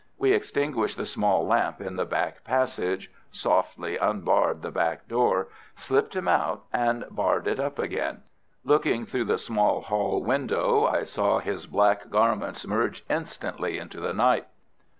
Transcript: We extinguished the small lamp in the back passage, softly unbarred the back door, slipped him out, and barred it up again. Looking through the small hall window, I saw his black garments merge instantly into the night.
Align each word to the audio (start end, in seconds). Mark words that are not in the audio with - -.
We 0.17 0.31
extinguished 0.31 0.97
the 0.97 1.05
small 1.05 1.45
lamp 1.45 1.79
in 1.79 1.95
the 1.95 2.07
back 2.07 2.43
passage, 2.43 3.11
softly 3.29 3.97
unbarred 3.97 4.63
the 4.63 4.71
back 4.71 5.07
door, 5.07 5.49
slipped 5.75 6.15
him 6.15 6.27
out, 6.27 6.63
and 6.73 7.05
barred 7.11 7.45
it 7.45 7.59
up 7.59 7.77
again. 7.77 8.23
Looking 8.63 9.05
through 9.05 9.25
the 9.25 9.37
small 9.37 9.81
hall 9.81 10.23
window, 10.23 10.87
I 10.87 11.03
saw 11.03 11.37
his 11.37 11.67
black 11.67 12.09
garments 12.09 12.65
merge 12.65 13.05
instantly 13.11 13.77
into 13.77 13.99
the 13.99 14.11
night. 14.11 14.47